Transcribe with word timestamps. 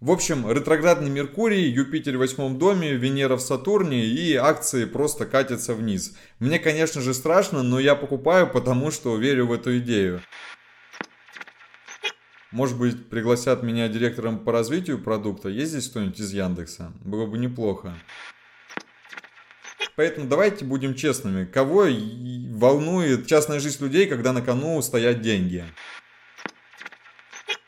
В 0.00 0.12
общем, 0.12 0.48
ретроградный 0.48 1.10
Меркурий, 1.10 1.68
Юпитер 1.70 2.14
в 2.16 2.20
восьмом 2.20 2.56
доме, 2.56 2.94
Венера 2.94 3.34
в 3.34 3.40
Сатурне 3.40 4.04
и 4.06 4.32
акции 4.36 4.84
просто 4.84 5.26
катятся 5.26 5.74
вниз. 5.74 6.16
Мне, 6.38 6.60
конечно 6.60 7.00
же, 7.00 7.12
страшно, 7.12 7.64
но 7.64 7.80
я 7.80 7.96
покупаю, 7.96 8.48
потому 8.48 8.92
что 8.92 9.16
верю 9.16 9.48
в 9.48 9.52
эту 9.52 9.78
идею. 9.78 10.22
Может 12.52 12.78
быть, 12.78 13.08
пригласят 13.10 13.64
меня 13.64 13.88
директором 13.88 14.38
по 14.38 14.52
развитию 14.52 15.02
продукта? 15.02 15.48
Есть 15.48 15.72
здесь 15.72 15.88
кто-нибудь 15.88 16.20
из 16.20 16.32
Яндекса? 16.32 16.92
Было 17.00 17.26
бы 17.26 17.36
неплохо. 17.36 17.98
Поэтому 19.96 20.28
давайте 20.28 20.64
будем 20.64 20.94
честными. 20.94 21.44
Кого 21.44 21.88
волнует 22.52 23.26
частная 23.26 23.58
жизнь 23.58 23.82
людей, 23.82 24.06
когда 24.06 24.32
на 24.32 24.42
кону 24.42 24.80
стоят 24.80 25.22
деньги? 25.22 25.64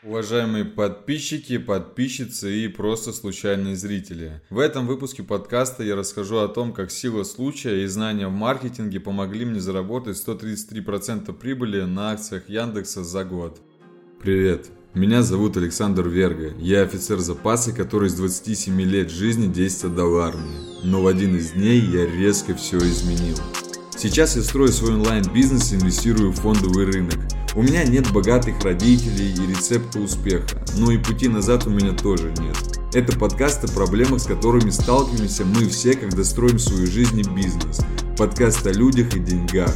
Уважаемые 0.03 0.65
подписчики, 0.65 1.59
подписчицы 1.59 2.51
и 2.51 2.67
просто 2.67 3.13
случайные 3.13 3.75
зрители. 3.75 4.41
В 4.49 4.57
этом 4.57 4.87
выпуске 4.87 5.21
подкаста 5.21 5.83
я 5.83 5.95
расскажу 5.95 6.37
о 6.37 6.47
том, 6.47 6.73
как 6.73 6.89
сила 6.89 7.23
случая 7.23 7.83
и 7.83 7.85
знания 7.85 8.27
в 8.27 8.31
маркетинге 8.31 8.99
помогли 8.99 9.45
мне 9.45 9.59
заработать 9.59 10.17
133% 10.17 11.31
прибыли 11.33 11.81
на 11.81 12.13
акциях 12.13 12.49
Яндекса 12.49 13.03
за 13.03 13.23
год. 13.23 13.61
Привет, 14.19 14.69
меня 14.95 15.21
зовут 15.21 15.55
Александр 15.57 16.09
Верга. 16.09 16.51
Я 16.57 16.81
офицер 16.81 17.19
запаса, 17.19 17.71
который 17.71 18.09
с 18.09 18.15
27 18.15 18.81
лет 18.81 19.11
жизни 19.11 19.53
10 19.53 19.83
отдал 19.83 20.17
армии. 20.17 20.83
Но 20.83 21.03
в 21.03 21.07
один 21.07 21.35
из 21.35 21.51
дней 21.51 21.79
я 21.79 22.07
резко 22.07 22.55
все 22.55 22.79
изменил. 22.79 23.37
Сейчас 23.95 24.35
я 24.35 24.41
строю 24.41 24.69
свой 24.69 24.95
онлайн-бизнес 24.95 25.73
и 25.73 25.75
инвестирую 25.75 26.31
в 26.31 26.37
фондовый 26.37 26.85
рынок. 26.85 27.19
У 27.53 27.63
меня 27.63 27.83
нет 27.83 28.09
богатых 28.13 28.63
родителей 28.63 29.33
и 29.33 29.45
рецепта 29.45 29.99
успеха, 29.99 30.63
но 30.77 30.89
и 30.89 30.97
пути 30.97 31.27
назад 31.27 31.67
у 31.67 31.69
меня 31.69 31.91
тоже 31.91 32.33
нет. 32.39 32.55
Это 32.93 33.17
подкаст 33.19 33.65
о 33.65 33.67
проблемах, 33.67 34.21
с 34.21 34.25
которыми 34.25 34.69
сталкиваемся 34.69 35.43
мы 35.43 35.67
все, 35.67 35.93
когда 35.95 36.23
строим 36.23 36.57
свою 36.57 36.87
жизнь 36.87 37.19
и 37.19 37.23
бизнес. 37.23 37.81
Подкаст 38.17 38.65
о 38.67 38.71
людях 38.71 39.13
и 39.17 39.19
деньгах. 39.19 39.75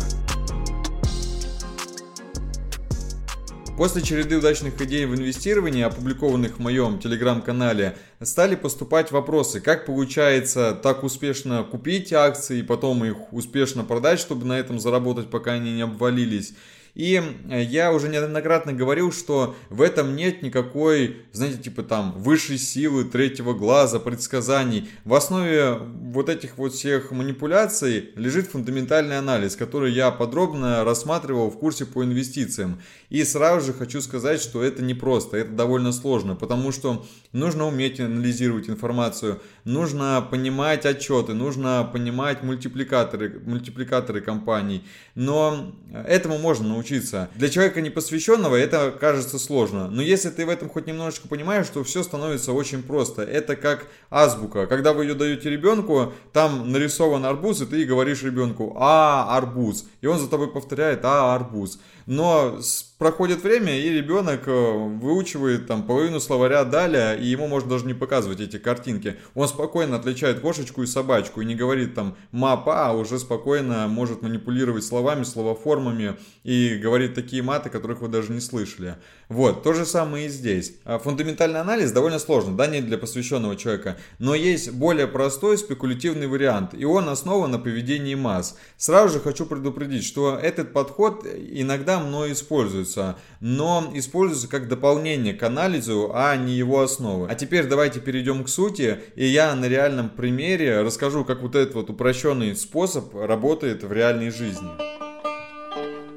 После 3.75 4.01
череды 4.01 4.37
удачных 4.37 4.79
идей 4.81 5.05
в 5.05 5.13
инвестировании, 5.13 5.83
опубликованных 5.83 6.55
в 6.55 6.59
моем 6.59 6.97
телеграм-канале, 6.97 7.97
стали 8.25 8.55
поступать 8.55 9.11
вопросы, 9.11 9.61
как 9.61 9.85
получается 9.85 10.77
так 10.81 11.03
успешно 11.03 11.63
купить 11.63 12.11
акции 12.13 12.59
и 12.59 12.63
потом 12.63 13.05
их 13.05 13.31
успешно 13.31 13.83
продать, 13.83 14.19
чтобы 14.19 14.45
на 14.45 14.59
этом 14.59 14.79
заработать, 14.79 15.29
пока 15.29 15.53
они 15.53 15.73
не 15.73 15.81
обвалились. 15.81 16.53
И 16.95 17.21
э, 17.49 17.61
я 17.61 17.91
уже 17.91 18.07
неоднократно 18.07 18.71
говорил, 18.71 19.11
что 19.11 19.55
в 19.69 19.81
этом 19.81 20.15
нет 20.15 20.41
никакой, 20.41 21.17
знаете, 21.33 21.61
типа 21.61 21.83
там 21.83 22.13
высшей 22.17 22.57
силы, 22.57 23.03
третьего 23.03 23.53
глаза, 23.53 23.99
предсказаний. 23.99 24.89
В 25.03 25.13
основе 25.13 25.73
вот 25.73 26.29
этих 26.29 26.57
вот 26.57 26.73
всех 26.73 27.11
манипуляций 27.11 28.11
лежит 28.15 28.47
фундаментальный 28.47 29.17
анализ, 29.17 29.57
который 29.57 29.91
я 29.91 30.09
подробно 30.09 30.85
рассматривал 30.85 31.51
в 31.51 31.59
курсе 31.59 31.85
по 31.85 32.03
инвестициям. 32.03 32.81
И 33.09 33.25
сразу 33.25 33.67
же 33.67 33.73
хочу 33.73 34.01
сказать, 34.01 34.41
что 34.41 34.63
это 34.63 34.81
не 34.81 34.93
просто, 34.93 35.37
это 35.37 35.51
довольно 35.51 35.91
сложно, 35.91 36.35
потому 36.35 36.71
что 36.71 37.05
нужно 37.33 37.67
уметь 37.67 37.99
анализировать 38.15 38.69
информацию, 38.69 39.41
нужно 39.63 40.25
понимать 40.29 40.85
отчеты, 40.85 41.33
нужно 41.33 41.89
понимать 41.91 42.43
мультипликаторы, 42.43 43.41
мультипликаторы 43.45 44.21
компаний. 44.21 44.83
Но 45.15 45.75
этому 46.07 46.37
можно 46.37 46.69
научиться. 46.69 47.29
Для 47.35 47.49
человека 47.49 47.81
непосвященного 47.81 48.55
это 48.55 48.95
кажется 48.99 49.39
сложно. 49.39 49.89
Но 49.89 50.01
если 50.01 50.29
ты 50.29 50.45
в 50.45 50.49
этом 50.49 50.69
хоть 50.69 50.87
немножечко 50.87 51.27
понимаешь, 51.27 51.67
то 51.67 51.83
все 51.83 52.03
становится 52.03 52.53
очень 52.53 52.83
просто. 52.83 53.21
Это 53.21 53.55
как 53.55 53.87
азбука. 54.09 54.67
Когда 54.67 54.93
вы 54.93 55.05
ее 55.05 55.15
даете 55.15 55.49
ребенку, 55.49 56.13
там 56.31 56.71
нарисован 56.71 57.25
арбуз, 57.25 57.61
и 57.61 57.65
ты 57.65 57.85
говоришь 57.85 58.23
ребенку 58.23 58.75
«А, 58.79 59.35
арбуз». 59.35 59.85
И 60.01 60.07
он 60.07 60.19
за 60.19 60.27
тобой 60.27 60.51
повторяет 60.51 61.01
«А, 61.03 61.35
арбуз». 61.35 61.79
Но 62.05 62.59
проходит 62.99 63.43
время, 63.43 63.79
и 63.79 63.89
ребенок 63.89 64.47
э, 64.47 64.51
выучивает 64.51 65.65
там 65.67 65.83
половину 65.83 66.19
словаря 66.19 66.63
далее, 66.63 67.19
и 67.19 67.25
ему 67.25 67.47
можно 67.47 67.71
даже 67.71 67.85
не 67.85 67.94
показывать 67.95 68.39
эти 68.39 68.57
картинки. 68.57 69.17
Он 69.33 69.47
спокойно 69.47 69.95
отличает 69.95 70.39
кошечку 70.39 70.83
и 70.83 70.87
собачку, 70.87 71.41
и 71.41 71.45
не 71.45 71.55
говорит 71.55 71.95
там 71.95 72.15
мапа, 72.31 72.87
а 72.87 72.93
уже 72.93 73.19
спокойно 73.19 73.87
может 73.87 74.21
манипулировать 74.21 74.83
словами, 74.83 75.23
словоформами, 75.23 76.17
и 76.43 76.75
говорит 76.81 77.15
такие 77.15 77.41
маты, 77.41 77.69
которых 77.69 78.01
вы 78.01 78.07
даже 78.07 78.31
не 78.31 78.39
слышали. 78.39 78.97
Вот, 79.29 79.63
то 79.63 79.73
же 79.73 79.85
самое 79.85 80.27
и 80.27 80.29
здесь. 80.29 80.75
А 80.85 80.99
фундаментальный 80.99 81.61
анализ 81.61 81.91
довольно 81.91 82.19
сложно, 82.19 82.55
да, 82.55 82.67
не 82.67 82.81
для 82.81 82.97
посвященного 82.97 83.55
человека, 83.55 83.97
но 84.19 84.35
есть 84.35 84.71
более 84.71 85.07
простой 85.07 85.57
спекулятивный 85.57 86.27
вариант, 86.27 86.73
и 86.73 86.85
он 86.85 87.09
основан 87.09 87.51
на 87.51 87.59
поведении 87.59 88.15
масс. 88.15 88.57
Сразу 88.77 89.15
же 89.15 89.19
хочу 89.19 89.45
предупредить, 89.45 90.03
что 90.03 90.37
этот 90.41 90.73
подход 90.73 91.25
иногда 91.25 91.99
мной 91.99 92.33
используется 92.33 93.17
но 93.45 93.91
используется 93.93 94.47
как 94.47 94.67
дополнение 94.67 95.33
к 95.35 95.43
анализу, 95.43 96.11
а 96.15 96.35
не 96.35 96.53
его 96.53 96.81
основа. 96.81 97.27
А 97.29 97.35
теперь 97.35 97.67
давайте 97.85 97.99
перейдем 97.99 98.43
к 98.43 98.49
сути, 98.49 98.97
и 99.15 99.27
я 99.27 99.53
на 99.53 99.65
реальном 99.65 100.09
примере 100.09 100.81
расскажу, 100.81 101.23
как 101.23 101.43
вот 101.43 101.53
этот 101.53 101.75
вот 101.75 101.91
упрощенный 101.91 102.55
способ 102.55 103.13
работает 103.13 103.83
в 103.83 103.93
реальной 103.93 104.31
жизни. 104.31 104.69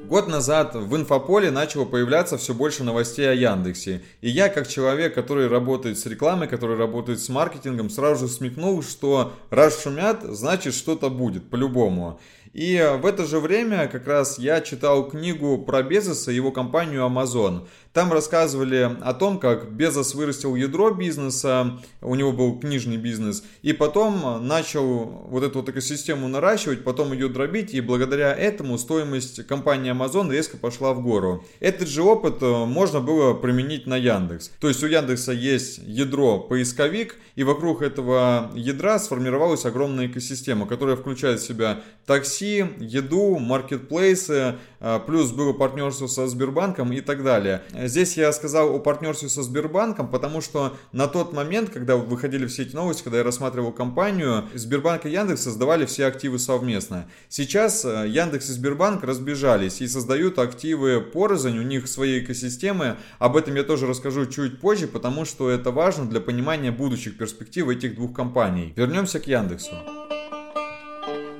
Год 0.07 0.27
назад 0.27 0.73
в 0.73 0.95
инфополе 0.95 1.51
начало 1.51 1.85
появляться 1.85 2.39
все 2.39 2.55
больше 2.55 2.83
новостей 2.83 3.29
о 3.29 3.33
Яндексе. 3.33 4.01
И 4.21 4.29
я, 4.31 4.49
как 4.49 4.67
человек, 4.67 5.13
который 5.13 5.47
работает 5.47 5.99
с 5.99 6.07
рекламой, 6.07 6.47
который 6.47 6.75
работает 6.75 7.19
с 7.19 7.29
маркетингом, 7.29 7.91
сразу 7.91 8.25
же 8.25 8.33
смекнул, 8.33 8.81
что 8.81 9.33
раз 9.51 9.83
шумят, 9.83 10.23
значит 10.23 10.73
что-то 10.73 11.11
будет, 11.11 11.51
по-любому. 11.51 12.19
И 12.53 12.83
в 13.01 13.05
это 13.05 13.25
же 13.25 13.39
время 13.39 13.87
как 13.87 14.07
раз 14.07 14.39
я 14.39 14.61
читал 14.61 15.07
книгу 15.07 15.57
про 15.59 15.83
Безоса 15.83 16.31
и 16.31 16.35
его 16.35 16.51
компанию 16.51 17.01
Amazon. 17.01 17.67
Там 17.93 18.13
рассказывали 18.13 18.97
о 19.01 19.13
том, 19.13 19.39
как 19.39 19.71
Безос 19.71 20.13
вырастил 20.13 20.55
ядро 20.55 20.91
бизнеса, 20.91 21.79
у 22.01 22.13
него 22.15 22.31
был 22.31 22.59
книжный 22.59 22.97
бизнес, 22.97 23.43
и 23.63 23.73
потом 23.73 24.47
начал 24.47 25.25
вот 25.29 25.43
эту 25.43 25.59
вот 25.59 25.69
экосистему 25.69 26.27
наращивать, 26.27 26.83
потом 26.83 27.13
ее 27.13 27.29
дробить, 27.29 27.73
и 27.73 27.81
благодаря 27.81 28.33
этому 28.35 28.77
стоимость 28.77 29.45
компании 29.47 29.91
Amazon 29.91 30.31
резко 30.31 30.57
пошла 30.57 30.93
в 30.93 31.01
гору. 31.01 31.43
Этот 31.59 31.87
же 31.87 32.03
опыт 32.03 32.41
э, 32.41 32.65
можно 32.65 33.01
было 33.01 33.33
применить 33.33 33.87
на 33.87 33.97
Яндекс. 33.97 34.51
То 34.59 34.67
есть 34.67 34.83
у 34.83 34.87
Яндекса 34.87 35.31
есть 35.31 35.79
ядро 35.79 36.39
поисковик, 36.39 37.15
и 37.35 37.43
вокруг 37.43 37.81
этого 37.81 38.51
ядра 38.53 38.99
сформировалась 38.99 39.65
огромная 39.65 40.07
экосистема, 40.07 40.67
которая 40.67 40.95
включает 40.95 41.39
в 41.39 41.47
себя 41.47 41.81
такси, 42.05 42.38
еду, 42.41 43.37
маркетплейсы, 43.39 44.55
э, 44.79 44.99
плюс 45.05 45.31
было 45.31 45.53
партнерство 45.53 46.07
со 46.07 46.27
Сбербанком 46.27 46.91
и 46.93 47.01
так 47.01 47.23
далее. 47.23 47.63
Здесь 47.73 48.17
я 48.17 48.31
сказал 48.31 48.75
о 48.75 48.79
партнерстве 48.79 49.29
со 49.29 49.43
Сбербанком, 49.43 50.09
потому 50.09 50.41
что 50.41 50.77
на 50.91 51.07
тот 51.07 51.33
момент, 51.33 51.69
когда 51.69 51.95
выходили 51.95 52.47
все 52.47 52.63
эти 52.63 52.75
новости, 52.75 53.03
когда 53.03 53.19
я 53.19 53.23
рассматривал 53.23 53.71
компанию, 53.71 54.45
Сбербанк 54.53 55.05
и 55.05 55.09
Яндекс 55.09 55.43
создавали 55.43 55.85
все 55.85 56.05
активы 56.05 56.39
совместно. 56.39 57.07
Сейчас 57.27 57.85
э, 57.85 58.07
Яндекс 58.07 58.49
и 58.49 58.53
Сбербанк 58.53 59.03
разбежались 59.03 59.81
и 59.81 59.87
создают 59.87 60.39
активы 60.39 61.01
порознь, 61.01 61.57
у 61.57 61.63
них 61.63 61.87
свои 61.87 62.19
экосистемы. 62.19 62.97
Об 63.19 63.37
этом 63.37 63.55
я 63.55 63.63
тоже 63.63 63.87
расскажу 63.87 64.25
чуть 64.25 64.59
позже, 64.59 64.87
потому 64.87 65.25
что 65.25 65.49
это 65.49 65.71
важно 65.71 66.05
для 66.05 66.21
понимания 66.21 66.71
будущих 66.71 67.17
перспектив 67.17 67.69
этих 67.69 67.95
двух 67.95 68.13
компаний. 68.13 68.73
Вернемся 68.75 69.19
к 69.19 69.27
Яндексу. 69.27 69.71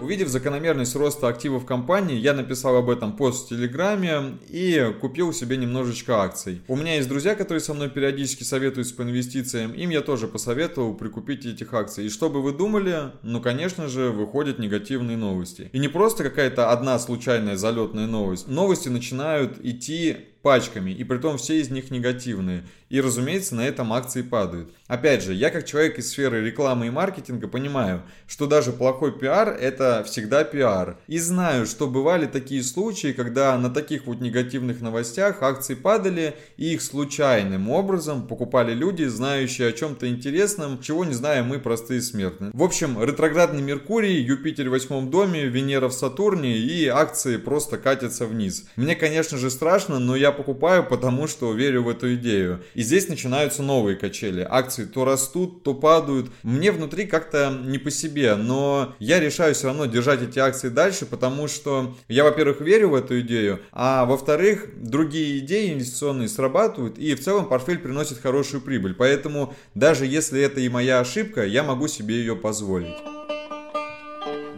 Увидев 0.02 0.30
закономерность 0.30 0.96
роста 0.96 1.28
активов 1.28 1.66
компании, 1.66 2.16
я 2.16 2.34
написал 2.34 2.78
об 2.78 2.90
этом 2.90 3.18
пост 3.18 3.46
в 3.46 3.50
Телеграме 3.50 4.38
и 4.48 4.94
купил 5.02 5.34
себе 5.34 5.58
немножечко 5.58 6.22
акций. 6.22 6.62
У 6.70 6.78
меня 6.78 6.96
есть 6.96 7.10
друзья, 7.10 7.36
которые 7.36 7.60
со 7.60 7.74
мной 7.74 7.90
периодически 7.90 8.44
советуются 8.44 8.96
по 8.96 9.02
инвестициям, 9.02 9.74
им 9.74 9.90
я 9.90 10.00
тоже 10.00 10.30
посоветовал 10.30 10.94
прикупить 10.94 11.46
этих 11.46 11.74
акций. 11.74 12.06
И 12.06 12.10
что 12.10 12.30
бы 12.30 12.42
вы 12.42 12.54
думали? 12.54 13.12
Ну, 13.24 13.42
конечно 13.42 13.90
же, 13.90 14.10
выходят 14.12 14.58
негативные 14.58 15.18
новости. 15.18 15.70
И 15.74 15.80
не 15.80 15.90
просто 15.90 16.24
какая-то 16.24 16.72
одна 16.72 16.98
случайная 16.98 17.58
залетная 17.58 18.08
новость. 18.08 18.48
Новости 18.48 18.88
начинают 18.88 19.58
идти 19.64 20.16
пачками, 20.42 20.92
и 20.92 21.04
при 21.04 21.18
том 21.18 21.38
все 21.38 21.60
из 21.60 21.70
них 21.70 21.92
негативные. 21.92 22.64
И, 22.90 23.02
разумеется, 23.02 23.56
на 23.56 23.68
этом 23.68 23.94
акции 23.94 24.24
падают. 24.24 24.74
Опять 24.88 25.24
же, 25.24 25.34
я 25.34 25.52
как 25.52 25.66
человек 25.66 26.00
из 26.00 26.10
сферы 26.10 26.44
рекламы 26.44 26.88
и 26.88 26.90
маркетинга 26.90 27.48
понимаю, 27.48 28.02
что 28.28 28.48
даже 28.48 28.72
плохой 28.72 29.12
пиар– 29.12 29.50
это 29.62 30.04
всегда 30.08 30.44
пиар. 30.44 30.98
И 31.08 31.20
знаю, 31.20 31.68
что 31.68 31.88
бывали 31.88 32.26
такие 32.26 32.64
случаи, 32.64 33.14
когда 33.14 33.56
на 33.60 33.70
таких 33.70 34.08
вот 34.08 34.22
негативных 34.22 34.82
новостях 34.82 35.44
акции 35.44 35.76
падали, 35.76 36.36
и 36.58 36.74
их 36.74 36.82
случайным 36.82 37.70
образом 37.70 38.28
покупали 38.28 38.74
люди, 38.74 39.04
знающие 39.04 39.68
о 39.68 39.72
чем-то 39.72 40.10
интересном, 40.10 40.82
чего 40.82 41.06
не 41.06 41.14
знаем 41.14 41.46
мы, 41.46 41.60
простые 41.60 42.02
смертные. 42.02 42.50
В 42.54 42.64
общем, 42.64 43.02
ретроградный 43.04 43.62
Меркурий, 43.62 44.22
Юпитер 44.22 44.70
в 44.70 44.72
восьмом 44.72 45.12
доме, 45.12 45.46
Венера 45.46 45.90
в 45.90 45.94
Сатурне, 45.94 46.58
и 46.58 46.88
акции 46.88 47.38
просто 47.38 47.78
катятся 47.78 48.26
вниз. 48.26 48.66
Мне, 48.76 48.96
конечно 48.96 49.38
же, 49.38 49.52
страшно, 49.52 50.00
но 50.00 50.16
я 50.16 50.32
покупаю, 50.32 50.84
потому 50.84 51.28
что 51.28 51.54
верю 51.54 51.84
в 51.84 51.90
эту 51.90 52.16
идею. 52.16 52.64
И 52.80 52.82
здесь 52.82 53.10
начинаются 53.10 53.62
новые 53.62 53.98
качели. 53.98 54.48
Акции 54.50 54.86
то 54.86 55.04
растут, 55.04 55.64
то 55.64 55.74
падают. 55.74 56.32
Мне 56.44 56.72
внутри 56.72 57.08
как-то 57.08 57.54
не 57.62 57.78
по 57.78 57.92
себе, 57.92 58.36
но 58.36 58.96
я 59.00 59.20
решаю 59.20 59.54
все 59.54 59.68
равно 59.68 59.86
держать 59.86 60.22
эти 60.22 60.40
акции 60.40 60.70
дальше, 60.70 61.06
потому 61.06 61.50
что 61.50 61.98
я, 62.08 62.24
во-первых, 62.24 62.62
верю 62.62 62.92
в 62.92 62.96
эту 62.96 63.20
идею, 63.20 63.60
а 63.74 64.06
во-вторых, 64.06 64.70
другие 64.78 65.40
идеи 65.40 65.74
инвестиционные 65.74 66.30
срабатывают, 66.30 66.98
и 66.98 67.16
в 67.16 67.22
целом 67.22 67.50
портфель 67.50 67.80
приносит 67.80 68.20
хорошую 68.20 68.62
прибыль. 68.62 68.94
Поэтому 68.94 69.54
даже 69.76 70.06
если 70.06 70.42
это 70.42 70.62
и 70.62 70.70
моя 70.70 71.02
ошибка, 71.02 71.46
я 71.46 71.64
могу 71.64 71.90
себе 71.90 72.16
ее 72.16 72.38
позволить. 72.38 72.96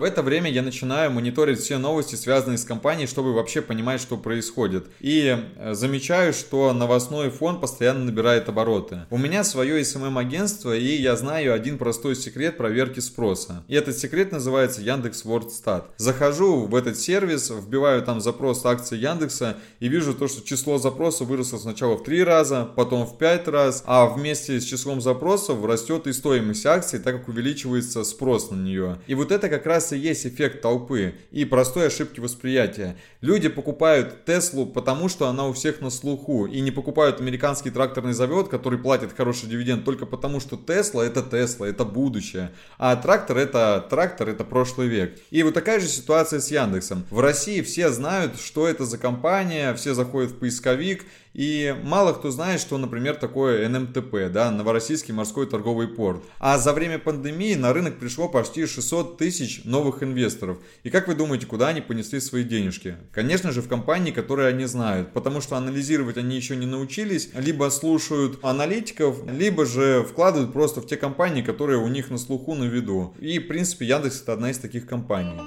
В 0.02 0.04
это 0.04 0.24
время 0.24 0.50
я 0.50 0.64
начинаю 0.64 1.12
мониторить 1.12 1.60
все 1.60 1.78
новости, 1.78 2.16
связанные 2.16 2.58
с 2.58 2.66
компанией, 2.66 3.06
чтобы 3.06 3.36
вообще 3.36 3.62
понимать, 3.62 4.02
что 4.02 4.18
происходит. 4.18 4.88
И 5.00 5.38
э, 5.58 5.76
замечаю, 5.76 6.34
что 6.34 6.74
новостной 6.74 7.30
фон 7.30 7.60
постоянно 7.60 8.06
набирает 8.06 8.50
обороты. 8.50 9.02
У 9.12 9.20
меня 9.20 9.44
свое 9.44 9.80
SMM-агентство, 9.82 10.76
и 10.76 10.96
я 10.96 11.16
знаю 11.16 11.54
один 11.54 11.78
простой 11.78 12.16
секрет 12.16 12.58
проверки 12.58 13.00
спроса. 13.00 13.64
И 13.68 13.76
этот 13.76 13.96
секрет 13.96 14.32
называется 14.32 14.82
Яндекс 14.82 15.24
Вордстат. 15.24 15.92
Захожу 15.98 16.66
в 16.66 16.74
этот 16.74 16.98
сервис, 16.98 17.52
вбиваю 17.52 18.02
там 18.02 18.22
запрос 18.22 18.66
акции 18.66 18.98
Яндекса 18.98 19.58
и 19.80 19.88
вижу 19.88 20.16
то, 20.16 20.28
что 20.28 20.44
число 20.44 20.80
запросов 20.80 21.28
выросло 21.28 21.60
сначала 21.60 21.96
в 21.96 22.04
3 22.04 22.24
раза, 22.24 22.68
потом 22.76 23.06
в 23.06 23.20
5 23.20 23.48
раз, 23.50 23.84
а 23.86 24.08
вместе 24.08 24.60
с 24.60 24.64
числом 24.64 25.00
запросов 25.00 25.64
растет 25.64 26.08
и 26.08 26.12
стоимость 26.12 26.66
акции, 26.66 26.98
так 26.98 27.20
как 27.20 27.28
увеличивается 27.28 28.04
спрос 28.04 28.50
на 28.50 28.56
нее. 28.56 28.98
И 29.06 29.14
вот 29.14 29.32
это 29.32 29.48
как 29.48 29.68
раз 29.68 29.91
и 29.92 29.98
есть 29.98 30.26
эффект 30.26 30.62
толпы 30.62 31.16
и 31.32 31.46
простой 31.46 31.88
ошибки 31.88 32.20
восприятия. 32.20 32.98
Люди 33.22 33.50
покупают 33.50 34.26
Теслу, 34.26 34.66
потому 34.66 35.10
что 35.10 35.28
она 35.28 35.48
у 35.48 35.54
всех 35.54 35.82
на 35.82 35.90
слуху, 35.90 36.46
и 36.46 36.62
не 36.62 36.72
покупают 36.72 37.20
американский 37.20 37.70
тракторный 37.70 38.14
завод, 38.14 38.50
который 38.50 38.80
платит 38.80 39.14
хороший 39.16 39.50
дивиденд 39.50 39.86
только 39.86 40.06
потому, 40.06 40.40
что 40.40 40.58
Тесла 40.58 41.06
это 41.06 41.22
Тесла, 41.22 41.68
это 41.68 41.86
будущее, 41.86 42.52
а 42.78 42.96
трактор 42.96 43.38
это 43.38 43.86
трактор, 43.90 44.30
это 44.30 44.44
прошлый 44.44 44.88
век. 44.88 45.20
И 45.30 45.44
вот 45.44 45.54
такая 45.54 45.80
же 45.80 45.88
ситуация 45.88 46.40
с 46.40 46.52
Яндексом. 46.52 47.06
В 47.10 47.20
России 47.20 47.62
все 47.62 47.90
знают, 47.90 48.40
что 48.40 48.68
это 48.68 48.86
за 48.86 48.98
компания, 48.98 49.74
все 49.74 49.94
заходят 49.94 50.32
в 50.32 50.40
поисковик, 50.40 51.06
и 51.34 51.76
мало 51.84 52.14
кто 52.14 52.32
знает, 52.32 52.60
что, 52.60 52.78
например, 52.78 53.16
такое 53.16 53.68
НМТП, 53.68 54.32
да, 54.32 54.52
Новороссийский 54.52 55.14
морской 55.14 55.48
торговый 55.48 55.88
порт. 55.88 56.24
А 56.40 56.58
за 56.58 56.74
время 56.74 57.00
пандемии 57.00 57.56
на 57.56 57.74
рынок 57.74 58.00
пришло 58.00 58.28
почти 58.28 58.66
600 58.66 59.18
тысяч 59.18 59.64
новых 59.64 60.04
инвесторов. 60.04 60.58
И 60.84 60.90
как 60.90 61.08
вы 61.08 61.16
думаете, 61.16 61.46
куда 61.46 61.70
они 61.70 61.82
понесли 61.82 62.20
свои 62.20 62.44
денежки? 62.44 62.98
Конечно 63.12 63.52
же, 63.52 63.62
в 63.62 63.70
компании, 63.70 64.12
которые 64.12 64.50
они 64.50 64.66
знают, 64.66 65.14
потому 65.14 65.42
что 65.42 65.56
анализировать 65.56 66.18
они 66.18 66.36
еще 66.36 66.56
не 66.56 66.66
научились, 66.66 67.30
либо 67.34 67.70
слушают 67.70 68.40
аналитиков, 68.44 69.26
либо 69.32 69.66
же 69.66 70.04
вкладывают 70.04 70.54
просто 70.54 70.82
в 70.82 70.88
те 70.88 70.98
компании, 70.98 71.42
которые 71.42 71.80
у 71.80 71.88
них 71.88 72.10
на 72.10 72.18
слуху, 72.18 72.56
на 72.56 72.66
виду. 72.66 73.14
И, 73.20 73.40
в 73.40 73.48
принципе, 73.48 73.86
Яндекс 73.86 74.22
это 74.22 74.34
одна 74.34 74.52
из 74.52 74.58
таких 74.58 74.86
компаний. 74.86 75.40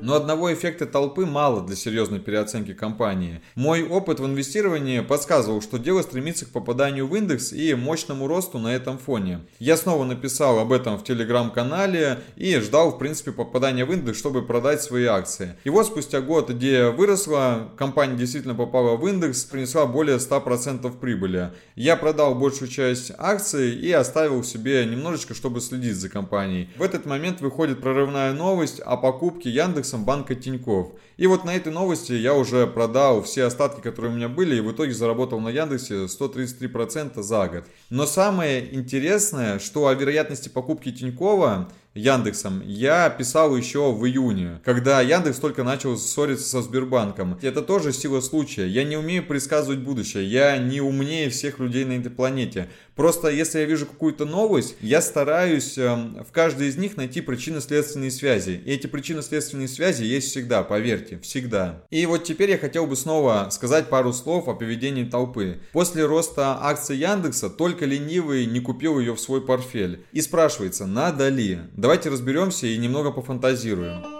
Но 0.00 0.14
одного 0.14 0.52
эффекта 0.52 0.86
толпы 0.86 1.26
мало 1.26 1.60
для 1.66 1.74
серьезной 1.74 2.20
переоценки 2.20 2.72
компании. 2.72 3.40
Мой 3.56 3.82
опыт 3.82 4.20
в 4.20 4.26
инвестировании 4.26 5.00
подсказывал, 5.00 5.60
что 5.60 5.76
дело 5.76 6.02
стремится 6.02 6.46
к 6.46 6.50
попаданию 6.50 7.08
в 7.08 7.16
индекс 7.16 7.52
и 7.52 7.74
мощному 7.74 8.28
росту 8.28 8.60
на 8.60 8.68
этом 8.68 8.96
фоне. 8.96 9.40
Я 9.58 9.76
снова 9.76 10.04
написал 10.04 10.60
об 10.60 10.72
этом 10.72 10.98
в 10.98 11.04
телеграм-канале 11.04 12.20
и 12.36 12.56
ждал, 12.60 12.92
в 12.92 12.98
принципе, 12.98 13.32
попадания 13.32 13.84
в 13.84 13.92
индекс, 13.92 14.18
чтобы 14.18 14.46
продать 14.46 14.82
свои 14.82 15.04
акции. 15.04 15.56
И 15.64 15.70
вот 15.70 15.86
спустя 15.86 16.20
год 16.20 16.50
идея 16.50 16.90
выросла, 16.90 17.68
компания 17.76 18.16
действительно 18.16 18.54
попала 18.54 18.96
в 18.96 19.06
индекс, 19.06 19.44
принесла 19.44 19.86
более 19.86 20.18
100% 20.18 20.96
прибыли. 21.00 21.50
Я 21.74 21.96
продал 21.96 22.36
большую 22.36 22.68
часть 22.68 23.10
акций 23.18 23.74
и 23.74 23.90
оставил 23.90 24.44
себе 24.44 24.86
немножечко, 24.86 25.34
чтобы 25.34 25.60
следить 25.60 25.96
за 25.96 26.08
компанией. 26.08 26.68
В 26.76 26.82
этот 26.82 27.04
момент 27.04 27.40
выходит 27.40 27.80
прорывная 27.80 28.32
новость 28.32 28.78
о 28.78 28.96
покупке 28.96 29.50
Яндекса 29.50 29.87
индексом 29.88 30.04
банка 30.04 30.34
Тиньков. 30.34 30.92
И 31.16 31.26
вот 31.26 31.44
на 31.44 31.54
этой 31.54 31.72
новости 31.72 32.12
я 32.12 32.34
уже 32.34 32.66
продал 32.66 33.22
все 33.22 33.44
остатки, 33.44 33.80
которые 33.80 34.12
у 34.12 34.16
меня 34.16 34.28
были, 34.28 34.56
и 34.56 34.60
в 34.60 34.70
итоге 34.72 34.92
заработал 34.92 35.40
на 35.40 35.48
Яндексе 35.48 36.04
133% 36.04 37.22
за 37.22 37.48
год. 37.48 37.64
Но 37.90 38.06
самое 38.06 38.74
интересное, 38.74 39.58
что 39.58 39.86
о 39.86 39.94
вероятности 39.94 40.48
покупки 40.48 40.92
Тинькова 40.92 41.68
Яндексом 41.98 42.62
я 42.64 43.10
писал 43.10 43.56
еще 43.56 43.92
в 43.92 44.06
июне, 44.06 44.60
когда 44.64 45.00
Яндекс 45.00 45.38
только 45.38 45.64
начал 45.64 45.96
ссориться 45.96 46.48
со 46.48 46.62
Сбербанком. 46.62 47.38
Это 47.42 47.62
тоже 47.62 47.92
сила 47.92 48.20
случая. 48.20 48.68
Я 48.68 48.84
не 48.84 48.96
умею 48.96 49.26
предсказывать 49.26 49.80
будущее. 49.80 50.26
Я 50.26 50.56
не 50.58 50.80
умнее 50.80 51.28
всех 51.28 51.58
людей 51.58 51.84
на 51.84 51.92
этой 51.92 52.10
планете. 52.10 52.68
Просто 52.98 53.28
если 53.28 53.60
я 53.60 53.64
вижу 53.64 53.86
какую-то 53.86 54.24
новость, 54.24 54.74
я 54.80 55.00
стараюсь 55.00 55.78
эм, 55.78 56.24
в 56.28 56.32
каждой 56.32 56.66
из 56.66 56.76
них 56.76 56.96
найти 56.96 57.20
причинно-следственные 57.20 58.10
связи. 58.10 58.60
И 58.64 58.72
эти 58.72 58.88
причинно-следственные 58.88 59.68
связи 59.68 60.02
есть 60.02 60.30
всегда, 60.30 60.64
поверьте, 60.64 61.20
всегда. 61.20 61.84
И 61.90 62.04
вот 62.06 62.24
теперь 62.24 62.50
я 62.50 62.58
хотел 62.58 62.88
бы 62.88 62.96
снова 62.96 63.48
сказать 63.52 63.88
пару 63.88 64.12
слов 64.12 64.48
о 64.48 64.54
поведении 64.54 65.04
толпы. 65.04 65.60
После 65.72 66.04
роста 66.06 66.58
акций 66.60 66.96
Яндекса 66.96 67.50
только 67.50 67.84
ленивый 67.84 68.46
не 68.46 68.58
купил 68.58 68.98
ее 68.98 69.14
в 69.14 69.20
свой 69.20 69.42
портфель. 69.42 70.04
И 70.10 70.20
спрашивается, 70.20 70.84
надо 70.86 71.28
ли? 71.28 71.60
Давайте 71.88 72.10
разберемся 72.10 72.66
и 72.66 72.76
немного 72.76 73.10
пофантазируем. 73.10 74.17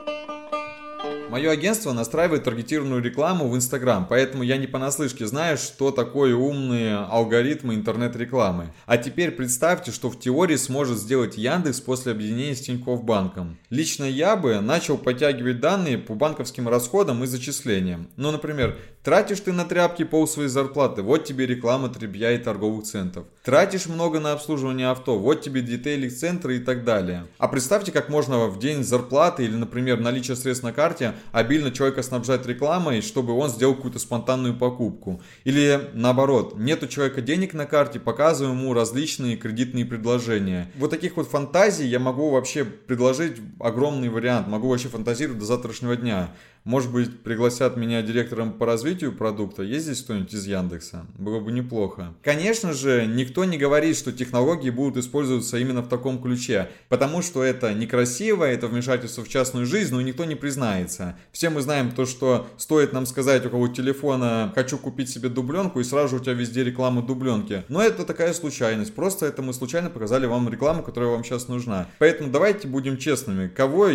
Мое 1.31 1.51
агентство 1.51 1.93
настраивает 1.93 2.45
таргетированную 2.45 3.03
рекламу 3.03 3.51
в 3.51 3.55
Инстаграм, 3.55 4.07
поэтому 4.09 4.43
я 4.43 4.57
не 4.57 4.67
понаслышке 4.67 5.27
знаю, 5.27 5.59
что 5.59 5.91
такое 5.91 6.35
умные 6.35 6.97
алгоритмы 6.97 7.75
интернет-рекламы. 7.75 8.73
А 8.87 8.97
теперь 8.97 9.33
представьте, 9.33 9.93
что 9.93 10.09
в 10.09 10.19
теории 10.19 10.57
сможет 10.57 10.97
сделать 10.97 11.37
Яндекс 11.37 11.83
после 11.83 12.13
объединения 12.13 12.57
с 12.57 12.63
Тинькофф 12.63 13.05
Банком. 13.05 13.59
Лично 13.69 14.05
я 14.05 14.37
бы 14.37 14.59
начал 14.61 14.97
подтягивать 14.97 15.61
данные 15.61 15.99
по 15.99 16.15
банковским 16.15 16.67
расходам 16.67 17.23
и 17.23 17.27
зачислениям. 17.27 18.09
Ну, 18.17 18.31
например, 18.31 18.79
тратишь 19.05 19.41
ты 19.41 19.53
на 19.53 19.67
тряпки 19.67 20.05
пол 20.05 20.27
своей 20.27 20.49
зарплаты, 20.49 21.03
вот 21.03 21.27
тебе 21.27 21.45
реклама 21.45 21.91
требья 21.91 22.31
и 22.31 22.39
торговых 22.39 22.87
центров. 22.87 23.27
Тратишь 23.45 23.87
много 23.87 24.19
на 24.19 24.33
обслуживание 24.33 24.89
авто, 24.89 25.19
вот 25.19 25.43
тебе 25.43 25.61
детейлинг-центры 25.61 26.57
и 26.57 26.61
так 26.61 26.85
далее. 26.85 27.27
А 27.37 27.49
представьте, 27.49 27.93
как 27.93 28.09
можно 28.09 28.47
в 28.47 28.59
день 28.59 28.83
зарплаты 28.83 29.45
или, 29.45 29.55
например, 29.55 30.01
наличие 30.01 30.35
средств 30.35 30.65
на 30.65 30.73
карте 30.73 31.15
обильно 31.33 31.71
человека 31.71 32.03
снабжать 32.03 32.47
рекламой, 32.47 33.01
чтобы 33.01 33.33
он 33.33 33.51
сделал 33.51 33.75
какую-то 33.75 33.99
спонтанную 33.99 34.57
покупку. 34.57 35.21
Или 35.45 35.91
наоборот, 35.95 36.59
нет 36.59 36.83
у 36.83 36.87
человека 36.87 37.21
денег 37.21 37.55
на 37.55 37.67
карте, 37.67 38.01
показываем 38.01 38.59
ему 38.59 38.75
различные 38.75 39.37
кредитные 39.37 39.85
предложения. 39.85 40.71
Вот 40.77 40.91
таких 40.91 41.17
вот 41.17 41.29
фантазий 41.29 41.87
я 41.87 41.99
могу 41.99 42.31
вообще 42.31 42.65
предложить 42.65 43.37
огромный 43.61 44.09
вариант, 44.09 44.49
могу 44.49 44.69
вообще 44.69 44.89
фантазировать 44.89 45.39
до 45.39 45.47
завтрашнего 45.47 45.97
дня. 45.97 46.31
Может 46.65 46.93
быть, 46.93 47.23
пригласят 47.23 47.77
меня 47.77 48.03
директором 48.03 48.53
по 48.53 48.67
развитию 48.67 49.13
продукта? 49.13 49.63
Есть 49.63 49.87
здесь 49.87 50.03
кто-нибудь 50.03 50.35
из 50.35 50.47
Яндекса? 50.47 51.07
Было 51.17 51.41
бы 51.41 51.53
неплохо. 51.53 52.15
Конечно 52.23 52.73
же, 52.73 53.07
никто 53.07 53.45
не 53.45 53.57
говорит, 53.57 53.97
что 53.97 54.13
технологии 54.13 54.71
будут 54.71 54.99
использоваться 54.99 55.59
именно 55.59 55.83
в 55.83 55.89
таком 55.89 56.21
ключе, 56.21 56.71
потому 56.89 57.23
что 57.23 57.43
это 57.43 57.73
некрасиво, 57.73 58.45
это 58.45 58.69
вмешательство 58.69 59.25
в 59.25 59.29
частную 59.29 59.67
жизнь, 59.67 59.95
но 59.95 60.01
никто 60.01 60.25
не 60.25 60.35
признается. 60.35 61.17
Все 61.33 61.51
мы 61.51 61.61
знаем 61.61 61.93
то, 61.93 62.07
что 62.07 62.49
стоит 62.57 62.93
нам 62.93 63.07
сказать 63.07 63.47
у 63.47 63.51
кого 63.51 63.69
телефона 63.69 64.53
«хочу 64.55 64.79
купить 64.79 65.09
себе 65.09 65.29
дубленку» 65.29 65.81
и 65.81 65.85
сразу 65.85 66.17
у 66.17 66.21
тебя 66.21 66.35
везде 66.35 66.65
реклама 66.65 67.03
дубленки. 67.03 67.65
Но 67.69 67.83
это 67.83 68.05
такая 68.05 68.33
случайность, 68.33 68.95
просто 68.95 69.27
это 69.27 69.43
мы 69.43 69.53
случайно 69.55 69.91
показали 69.91 70.27
вам 70.27 70.49
рекламу, 70.49 70.83
которая 70.83 71.11
вам 71.11 71.25
сейчас 71.25 71.49
нужна. 71.49 71.87
Поэтому 71.99 72.31
давайте 72.31 72.69
будем 72.69 72.97
честными, 72.99 73.49
кого 73.49 73.89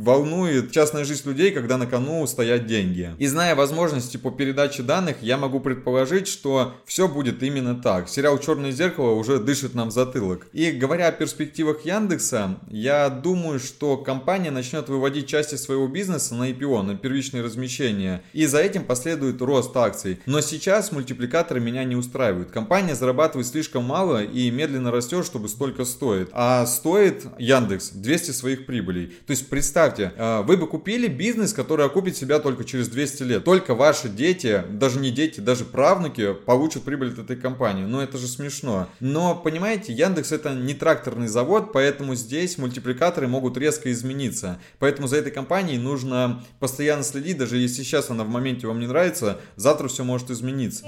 волнует 0.00 0.72
частная 0.72 1.04
жизнь 1.04 1.28
людей, 1.28 1.50
когда 1.50 1.76
на 1.76 1.86
кону 1.86 2.26
стоят 2.26 2.66
деньги. 2.66 3.10
И 3.18 3.26
зная 3.26 3.54
возможности 3.54 4.16
по 4.16 4.30
передаче 4.30 4.82
данных, 4.82 5.16
я 5.20 5.36
могу 5.36 5.60
предположить, 5.60 6.26
что 6.26 6.74
все 6.86 7.06
будет 7.08 7.42
именно 7.42 7.74
так. 7.74 8.08
Сериал 8.08 8.38
«Черное 8.38 8.72
зеркало» 8.72 9.12
уже 9.12 9.38
дышит 9.38 9.74
нам 9.74 9.90
затылок. 9.90 10.46
И 10.52 10.70
говоря 10.70 11.08
о 11.08 11.12
перспективах 11.12 11.84
Яндекса, 11.84 12.58
я 12.68 13.10
думаю, 13.10 13.60
что 13.60 13.96
компания 13.98 14.50
начнет 14.50 14.88
выводить 14.88 15.26
части 15.26 15.56
своего 15.56 15.86
бизнеса 15.86 16.34
на 16.34 16.50
IPO, 16.50 16.82
на 16.82 16.96
первичное 16.96 17.42
размещение. 17.42 18.22
И 18.32 18.46
за 18.46 18.58
этим 18.58 18.84
последует 18.84 19.42
рост 19.42 19.76
акций. 19.76 20.20
Но 20.26 20.40
сейчас 20.40 20.92
мультипликаторы 20.92 21.60
меня 21.60 21.84
не 21.84 21.96
устраивают. 21.96 22.50
Компания 22.50 22.94
зарабатывает 22.94 23.46
слишком 23.46 23.84
мало 23.84 24.24
и 24.24 24.50
медленно 24.50 24.90
растет, 24.90 25.26
чтобы 25.26 25.48
столько 25.48 25.84
стоит. 25.84 26.30
А 26.32 26.64
стоит 26.66 27.26
Яндекс 27.38 27.90
200 27.90 28.30
своих 28.30 28.66
прибылей. 28.66 29.08
То 29.26 29.32
есть 29.32 29.48
представь 29.48 29.89
представьте, 29.90 30.12
э, 30.16 30.42
вы 30.42 30.56
бы 30.56 30.66
купили 30.66 31.06
бизнес, 31.08 31.52
который 31.52 31.86
окупит 31.86 32.16
себя 32.16 32.38
только 32.38 32.64
через 32.64 32.88
200 32.88 33.22
лет. 33.24 33.44
Только 33.44 33.74
ваши 33.74 34.08
дети, 34.08 34.64
даже 34.70 34.98
не 34.98 35.10
дети, 35.10 35.40
даже 35.40 35.64
правнуки 35.64 36.34
получат 36.34 36.82
прибыль 36.82 37.12
от 37.12 37.18
этой 37.18 37.36
компании. 37.36 37.84
Ну 37.84 38.00
это 38.00 38.18
же 38.18 38.26
смешно. 38.26 38.88
Но 39.00 39.34
понимаете, 39.34 39.92
Яндекс 39.92 40.32
это 40.32 40.54
не 40.54 40.74
тракторный 40.74 41.28
завод, 41.28 41.72
поэтому 41.72 42.14
здесь 42.14 42.58
мультипликаторы 42.58 43.28
могут 43.28 43.56
резко 43.56 43.90
измениться. 43.92 44.58
Поэтому 44.78 45.08
за 45.08 45.16
этой 45.16 45.32
компанией 45.32 45.78
нужно 45.78 46.44
постоянно 46.58 47.02
следить, 47.02 47.38
даже 47.38 47.56
если 47.56 47.82
сейчас 47.82 48.10
она 48.10 48.24
в 48.24 48.28
моменте 48.28 48.66
вам 48.66 48.80
не 48.80 48.86
нравится, 48.86 49.40
завтра 49.56 49.88
все 49.88 50.04
может 50.04 50.30
измениться. 50.30 50.86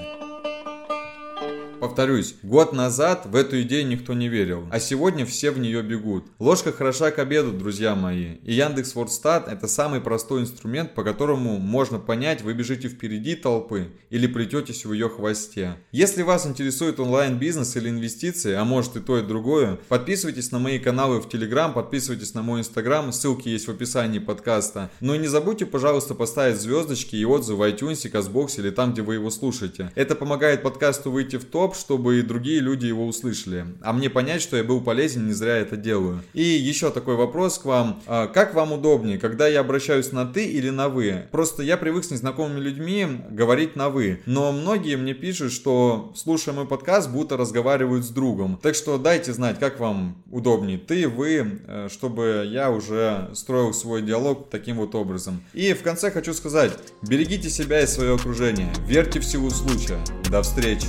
Повторюсь, 1.93 2.33
год 2.41 2.73
назад 2.73 3.27
в 3.27 3.35
эту 3.35 3.61
идею 3.61 3.85
никто 3.85 4.15
не 4.15 4.27
верил, 4.27 4.65
а 4.71 4.79
сегодня 4.79 5.27
все 5.27 5.51
в 5.51 5.59
нее 5.59 5.83
бегут. 5.83 6.25
Ложка 6.39 6.71
хороша 6.71 7.11
к 7.11 7.19
обеду, 7.19 7.51
друзья 7.51 7.93
мои. 7.93 8.37
И 8.43 8.53
Яндекс 8.55 8.95
Вордстат 8.95 9.47
это 9.47 9.67
самый 9.67 10.01
простой 10.01 10.41
инструмент, 10.41 10.95
по 10.95 11.03
которому 11.03 11.59
можно 11.59 11.99
понять, 11.99 12.41
вы 12.41 12.55
бежите 12.55 12.87
впереди 12.87 13.35
толпы 13.35 13.89
или 14.09 14.25
плететесь 14.25 14.85
в 14.85 14.93
ее 14.93 15.07
хвосте. 15.07 15.75
Если 15.91 16.23
вас 16.23 16.47
интересует 16.47 16.99
онлайн-бизнес 16.99 17.75
или 17.75 17.89
инвестиции, 17.89 18.53
а 18.53 18.65
может 18.65 18.95
и 18.95 18.99
то 18.99 19.19
и 19.19 19.21
другое, 19.21 19.77
подписывайтесь 19.87 20.51
на 20.51 20.57
мои 20.57 20.79
каналы 20.79 21.21
в 21.21 21.29
Телеграм, 21.29 21.75
подписывайтесь 21.75 22.33
на 22.33 22.41
мой 22.41 22.61
Инстаграм, 22.61 23.13
ссылки 23.13 23.49
есть 23.49 23.67
в 23.67 23.69
описании 23.69 24.17
подкаста. 24.17 24.89
Но 24.99 25.13
и 25.13 25.19
не 25.19 25.27
забудьте, 25.27 25.67
пожалуйста, 25.67 26.15
поставить 26.15 26.59
звездочки 26.59 27.15
и 27.15 27.23
отзывы 27.23 27.59
в 27.59 27.71
iTunes, 27.71 28.09
Казбоксе 28.09 28.61
или 28.61 28.71
там, 28.71 28.93
где 28.93 29.03
вы 29.03 29.13
его 29.13 29.29
слушаете. 29.29 29.91
Это 29.93 30.15
помогает 30.15 30.63
подкасту 30.63 31.11
выйти 31.11 31.35
в 31.35 31.45
топ, 31.45 31.75
чтобы 31.83 32.19
и 32.19 32.21
другие 32.21 32.61
люди 32.61 32.85
его 32.85 33.05
услышали. 33.05 33.65
А 33.81 33.91
мне 33.91 34.09
понять, 34.09 34.41
что 34.41 34.55
я 34.55 34.63
был 34.63 34.79
полезен, 34.79 35.27
не 35.27 35.33
зря 35.33 35.57
это 35.57 35.75
делаю. 35.75 36.23
И 36.33 36.41
еще 36.43 36.91
такой 36.91 37.15
вопрос 37.15 37.59
к 37.59 37.65
вам. 37.65 38.01
А, 38.07 38.27
как 38.27 38.53
вам 38.53 38.71
удобнее, 38.71 39.17
когда 39.17 39.47
я 39.47 39.59
обращаюсь 39.59 40.13
на 40.13 40.25
ты 40.25 40.45
или 40.45 40.69
на 40.69 40.87
вы? 40.87 41.25
Просто 41.31 41.61
я 41.61 41.75
привык 41.75 42.05
с 42.05 42.11
незнакомыми 42.11 42.61
людьми 42.61 43.05
говорить 43.29 43.75
на 43.75 43.89
вы. 43.89 44.21
Но 44.25 44.53
многие 44.53 44.95
мне 44.95 45.13
пишут, 45.13 45.51
что 45.51 46.13
слушая 46.15 46.55
мой 46.55 46.65
подкаст, 46.65 47.09
будто 47.09 47.35
разговаривают 47.35 48.05
с 48.05 48.09
другом. 48.09 48.57
Так 48.61 48.75
что 48.75 48.97
дайте 48.97 49.33
знать, 49.33 49.59
как 49.59 49.79
вам 49.79 50.23
удобнее, 50.31 50.77
ты, 50.77 51.09
вы, 51.09 51.59
э, 51.67 51.89
чтобы 51.91 52.47
я 52.49 52.71
уже 52.71 53.29
строил 53.33 53.73
свой 53.73 54.01
диалог 54.01 54.49
таким 54.49 54.77
вот 54.77 54.95
образом. 54.95 55.43
И 55.53 55.73
в 55.73 55.81
конце 55.81 56.11
хочу 56.11 56.33
сказать, 56.33 56.71
берегите 57.01 57.49
себя 57.49 57.81
и 57.81 57.87
свое 57.87 58.15
окружение, 58.15 58.71
верьте 58.87 59.19
в 59.19 59.25
силу 59.25 59.49
случая. 59.49 59.99
До 60.29 60.41
встречи! 60.41 60.87